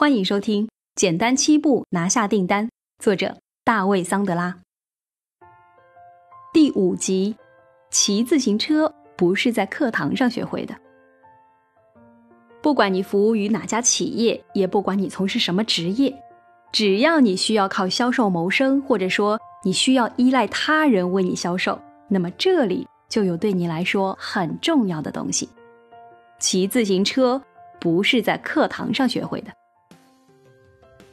[0.00, 2.66] 欢迎收听《简单七步拿下订单》，
[3.04, 4.56] 作者大卫·桑德拉。
[6.54, 7.36] 第五集：
[7.90, 10.74] 骑自行车不是在课堂上学会的。
[12.62, 16.18] 不管你服务于哪家企业，也不管你从事什么职业，
[16.72, 21.78] 只要你需要靠销售谋生，或者说你需要依赖他人为你销售，
[22.08, 25.46] 那么这里就有对你来说很重要的东西。
[26.38, 27.42] 骑自行车
[27.78, 29.52] 不是在课堂上学会的。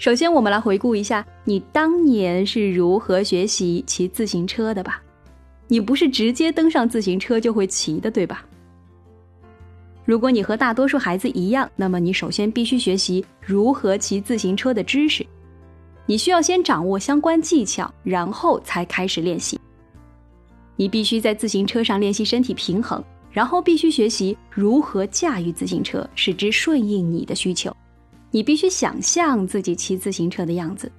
[0.00, 5.02] 首先，我们来回顾一下你当年是如何学习骑自行车的吧。
[5.68, 8.42] 你不是直接登上自行车就会骑的，对吧？
[10.06, 15.24] 如果你和大多数孩子一样，那么你首先必须学习如何骑自行车的知识。
[16.06, 19.60] 你需要先掌握相关技巧，然后才开始练习。
[20.76, 27.70] 你必须在自行车上练习身体平衡，然后必须学习如何驾驭自行车，使之顺应你的需求。
[28.30, 30.90] 你必须想象自己骑自行车的样子。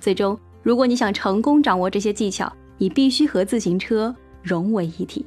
[0.00, 5.24] 最终，如果你想成功掌握这些技巧，你必须和自行车融为一体。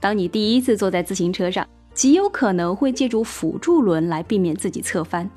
[0.00, 5.28] 当你第一次坐在自行车上，极有可能会借助辅助轮来避免自己侧翻。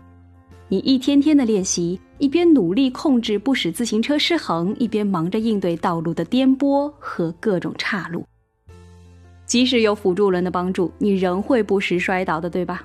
[0.68, 8.26] 你一天天的练习，一边努力控制不使自行车失衡，一边忙着应对道路的颠簸和各种岔路。
[9.46, 12.84] 即使有辅助轮的帮助，你仍会不时摔倒的，对吧？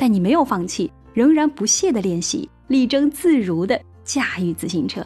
[0.00, 5.04] 但你没有放弃，仍然不懈的练习，力争自如的驾驭自行车。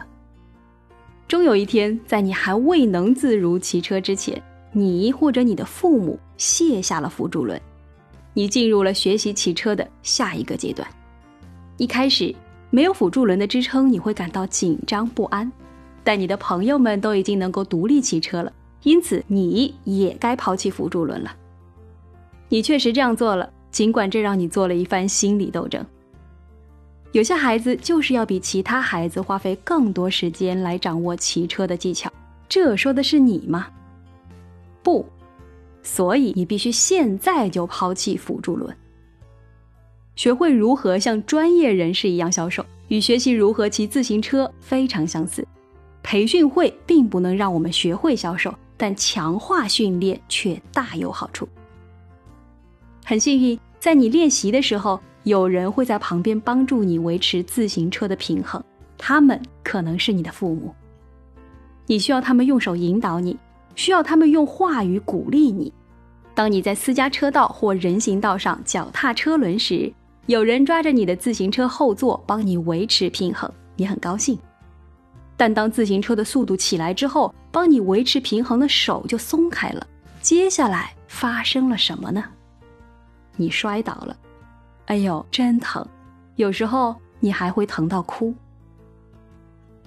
[1.27, 7.61] 终有一天，在你还未能自如骑车之前，你或者你的父母卸下了辅助轮，
[8.33, 10.87] 你进入了学习骑车的下一个阶段。
[11.75, 12.33] 一开始
[12.69, 15.51] 没有辅助轮的支撑，你会感到紧张不安，
[16.05, 18.49] 但你的朋友们都已经能够独立骑车了，
[18.83, 21.35] 因此你也该抛弃辅助轮了。
[22.47, 23.51] 你确实这样做了。
[23.75, 25.85] 尽管这让你做了一番心理斗争，
[27.11, 32.09] 有些孩子就是要比其他孩子花费更多时间来掌握骑车的技巧。
[32.47, 33.67] 这说的是你吗？
[34.81, 35.05] 不，
[35.83, 38.73] 所以你必须现在就抛弃辅助轮，
[40.15, 45.45] 学会如何像专业人士一样销售，与学习如何骑自行车非常相似。
[46.01, 51.45] 培训会并不能让我们学会销售，但强化训练却大有好处。
[53.03, 53.59] 很幸运。
[53.79, 58.63] 在你练习的时候，有人会在旁边帮助你维持自行车的平衡，
[58.97, 60.73] 他们可能是你的父母。
[61.85, 63.37] 你需要他们用手引导你，
[63.75, 65.71] 需要他们用话语鼓励你。
[66.33, 69.93] 当你在私家车道或人行道上脚踏车轮时，
[70.25, 74.37] 有人抓着你的自行车后座帮你维持平衡，你很高兴。
[75.37, 79.85] 但当自行车的速度起来之后，帮你维持平衡的手就松开了。
[80.21, 82.23] 接下来发生了什么呢？
[83.35, 84.15] 你摔倒了，
[84.85, 85.85] 哎呦，真疼！
[86.35, 88.33] 有时候你还会疼到哭。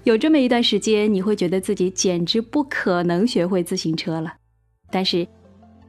[0.05, 4.35] 有这么一段时间，你会觉得自己简直不可能学会自行车了。
[4.91, 5.27] 但是，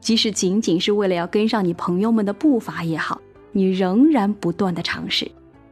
[0.01, 3.21] 即使仅仅是为了要跟上你朋友们的步伐也好，
[3.51, 5.29] 你仍然不断的尝试。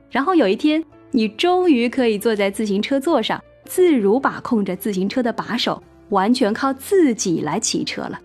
[0.10, 0.82] 然后有一天，
[1.12, 8.20] 你终于可以坐在自行车座上，自如把控着自行车的把手，完全靠自己来骑车了。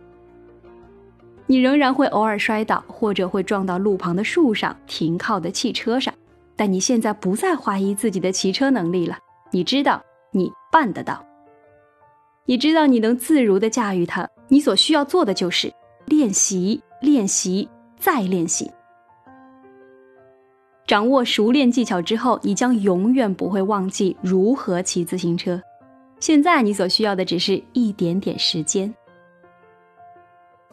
[1.52, 6.14] 你仍然会偶尔摔倒，或者会撞到路旁的树上、停靠的汽车上，
[6.56, 9.18] 但你现在不再怀疑自己的骑车能力了。
[9.50, 11.22] 你知道你办得到，
[12.46, 14.26] 你知道你能自如地驾驭它。
[14.48, 15.70] 你所需要做的就是
[16.06, 17.68] 练习、练习、
[17.98, 18.70] 再练习。
[20.86, 25.60] 掌握熟练技巧之后，你将永远不会忘记如何骑自行车。
[26.18, 28.90] 现在你所需要的只是一点点时间。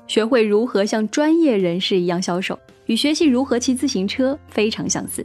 [0.10, 5.24] 学会如何像专业人士一样销售，与学习如何骑自行车非常相似。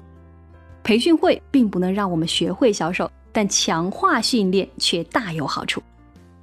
[0.83, 5.83] 培训会并不能让我们学会销售，但强化训练却大有好处。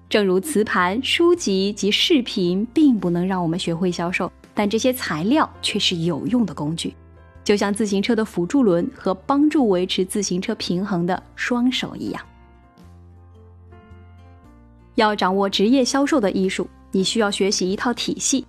[0.09, 6.96] 正如磁盘、书籍及视频并不能让我们学会销售，但这些材料却是有用的工具，
[7.44, 12.20] 就像自行车的辅助轮和帮助维持自行车平衡的双手一样。
[14.96, 16.67] 要掌握职业销售的艺术。
[16.91, 18.46] 你需要学习一套体系，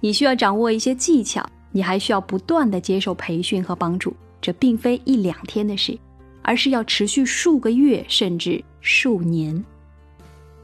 [0.00, 4.14] 你需要掌握一些技巧，你还需要不断的接受培训和帮助。
[4.40, 5.98] 这并非一两天的事，
[6.42, 9.64] 而是要持续数个月甚至数年。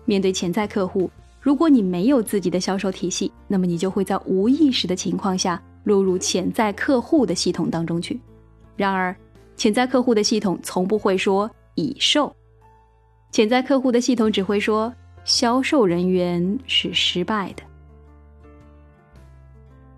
[0.04, 8.20] 面对潜在客户，如果你没有自己的销售体系，那么你就会在无意识的情况下落入潜在客户的系统当中去。
[8.76, 9.16] 然而，
[9.56, 12.32] 潜在客户的系统从不会说已售，
[13.32, 14.92] 潜在客户的系统只会说。
[15.24, 17.62] 销售人员是失败的。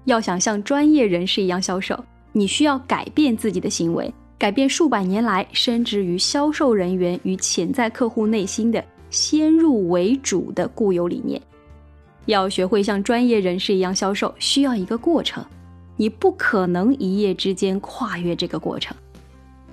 [0.05, 1.99] 要想像专业人士一样销售，
[2.33, 11.41] 你需要改变自己的行为，改变数百年来深植于销售人员与潜在客户内心的先入为主的固有理念。
[12.27, 15.45] 要学会像专业人士一样销售，需要一个过程，
[15.97, 18.95] 你不可能一夜之间跨越这个过程。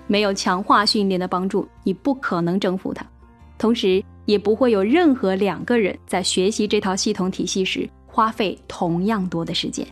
[0.07, 3.05] 没有强化训练的帮助，你不可能征服它。
[3.57, 9.85] 同时，也不会有任何两个人在学习这套系统体系时花费同样多的时间。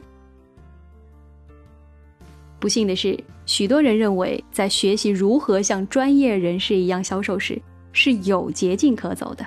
[2.57, 9.45] 不幸的是，许多人认为在学习如何像专业人士一样销售时是有捷径可走的。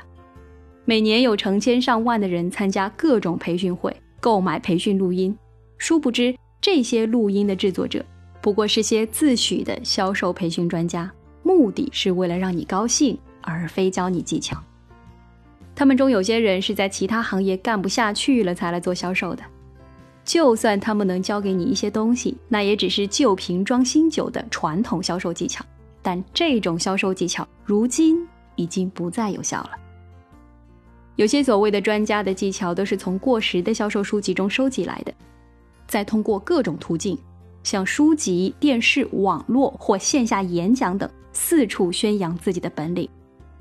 [0.85, 5.35] 每年有成千上万的人参加各种培训会，购买培训录音。
[5.79, 8.05] 殊不知，这些录音的制作者
[8.41, 11.11] 不过是些自诩的销售培训专家，
[11.43, 14.57] 目的是为了让你高兴，而非教你技巧。
[15.75, 19.43] 他们中有些人是在其他行业干不下去了才来做销售的。
[20.25, 25.65] 就算他们能教给你一些东西，那也只是旧瓶装新酒的传统销售技巧。
[26.01, 28.17] 但这种销售技巧如今
[28.57, 29.71] 已经不再有效了。
[31.17, 35.13] 有些所谓的专家的技巧都是从过时的销售书籍中收集来的，
[35.87, 37.19] 再通过各种途径，
[37.63, 43.09] 像书籍、电视、网络或线下演讲等，四处宣扬自己的本领。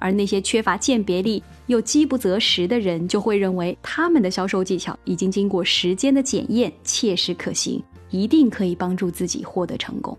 [0.01, 10.17] 而那些缺乏鉴别力又饥不择食的人，就会认为他们的销售技巧已经经过时间的检验，切实可行，一定可以帮助自己获得成功。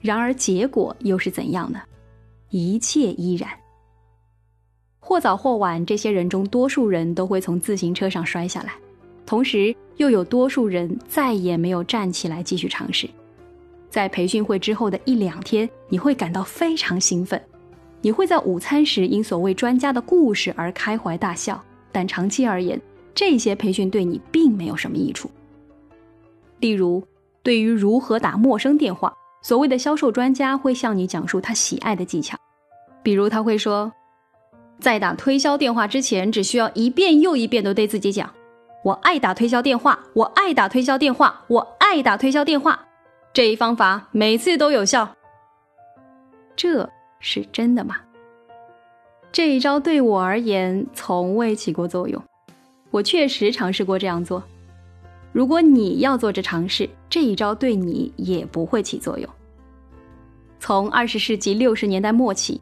[0.00, 1.80] 然而结果又是怎样呢？
[2.50, 3.50] 一切依然。
[5.00, 8.74] 或早或晚，这些人中多数人都会从自行车上摔下来，
[9.24, 13.08] 同时又有多数人再也没有站起来继续尝试。
[13.88, 17.42] 在培训会之后的一两天，你会感到非常兴奋，
[18.00, 21.62] 你会在午餐时因所谓专家的故事而开怀大笑。
[21.90, 22.80] 但长期而言，
[23.14, 25.30] 这些培训对你并没有什么益处。
[26.60, 27.02] 例如，
[27.42, 29.12] 对于如何打陌生电话，
[29.42, 32.36] 所谓的销售专家会向你讲述他喜爱的技巧，
[33.02, 33.90] 比如他会说。
[34.80, 38.32] 在打推销电话之前，只需要一遍又一遍地对自己讲
[38.84, 42.86] ：“我爱打推销电话，我爱打推销电话，我爱打推销电话。”
[43.34, 45.16] 这一方法每次都有效。
[46.54, 46.88] 这
[47.20, 47.96] 是真的吗？
[49.30, 52.22] 这一招对我而言从未起过作用。
[52.90, 54.42] 我确实尝试过这样做。
[55.32, 59.28] 如果你要做这尝试，这一招对你也不会起作用。
[60.58, 62.60] 从二十世纪六十年代末起。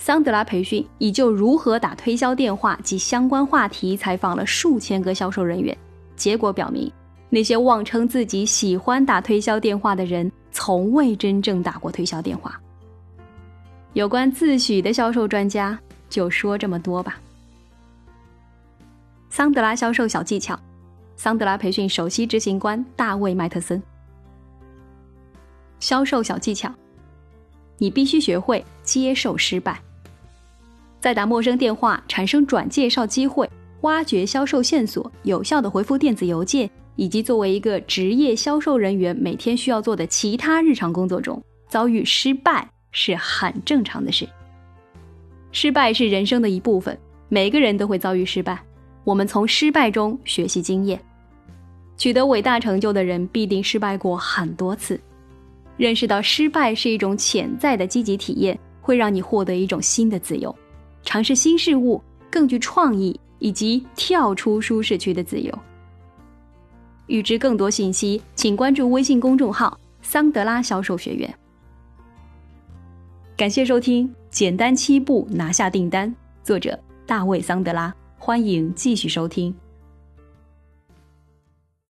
[0.00, 5.76] 桑德拉培训已就如何打推销电话及相关话题采访了数千个销售人员，
[6.14, 6.88] 结果表明，
[7.28, 12.60] 那些妄称自己喜欢打推销电话的人，从未真正打过推销电话。
[13.94, 17.18] 有关自诩的销售专家，就说这么多吧。
[19.30, 20.58] 桑德拉销售小技巧，
[21.16, 23.82] 桑德拉培训首席执行官大卫·麦特森。
[25.80, 26.72] 销售小技巧，
[27.78, 29.80] 你必须学会接受失败。
[31.00, 33.48] 在打陌生电话、产生转介绍机会、
[33.82, 44.28] 挖掘销售线索、有效的回复电子邮件，以及作为一个职业销售人员每天需要做的其他日常工作中，遭遇失败是很正常的事。
[45.52, 46.98] 失败是人生的一部分，
[47.28, 48.58] 每个人都会遭遇失败。
[49.04, 51.00] 我们从失败中学习经验。
[51.96, 55.00] 取得伟大成就的人必定失败过很多次。
[55.76, 60.54] 认识到失败是一种潜在的积极体验，会让你获得一种新的自由。
[61.02, 65.56] 尝试新事物，更具创意，以及跳出舒适区的自由。
[67.06, 71.32] 预知更多信息，请关注微信公众号“桑德拉销售学院”。
[73.38, 76.10] 感谢收听《简单七步拿下订单》，
[76.42, 76.76] 作者
[77.06, 77.94] 大卫·桑德拉。
[78.18, 79.54] 欢迎继续收听。